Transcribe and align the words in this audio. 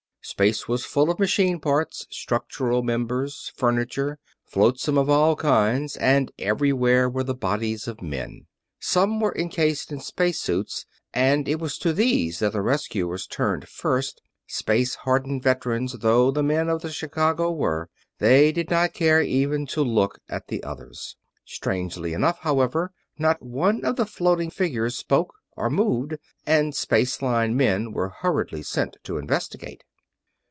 Space 0.23 0.67
was 0.67 0.85
full 0.85 1.09
of 1.09 1.17
machine 1.17 1.59
parts, 1.59 2.05
structural 2.11 2.83
members, 2.83 3.51
furniture, 3.55 4.19
flotsam 4.45 4.95
of 4.95 5.09
all 5.09 5.35
kinds; 5.35 5.97
and 5.97 6.31
everywhere 6.37 7.09
were 7.09 7.23
the 7.23 7.33
bodies 7.33 7.87
of 7.87 8.03
men. 8.03 8.45
Some 8.79 9.19
were 9.19 9.35
encased 9.35 9.91
in 9.91 9.99
space 9.99 10.39
suits, 10.39 10.85
and 11.11 11.49
it 11.49 11.59
was 11.59 11.79
to 11.79 11.91
these 11.91 12.37
that 12.39 12.53
the 12.53 12.61
rescuers 12.61 13.25
turned 13.25 13.67
first 13.67 14.21
space 14.45 14.93
hardened 14.93 15.41
veterans 15.41 15.93
though 15.99 16.29
the 16.29 16.43
men 16.43 16.69
of 16.69 16.83
the 16.83 16.91
Chicago 16.91 17.51
were, 17.51 17.89
they 18.19 18.51
did 18.51 18.69
not 18.69 18.93
care 18.93 19.23
even 19.23 19.65
to 19.67 19.81
look 19.81 20.19
at 20.29 20.49
the 20.49 20.63
others. 20.63 21.17
Strangely 21.45 22.13
enough, 22.13 22.37
however, 22.39 22.91
not 23.17 23.41
one 23.41 23.83
of 23.83 23.95
the 23.95 24.05
floating 24.05 24.51
figures 24.51 24.95
spoke 24.95 25.33
or 25.57 25.69
moved, 25.71 26.15
and 26.45 26.75
space 26.75 27.23
line 27.23 27.57
men 27.57 27.91
were 27.91 28.09
hurriedly 28.09 28.61
sent 28.61 28.95
out 28.97 29.03
to 29.03 29.17
investigate. 29.17 29.83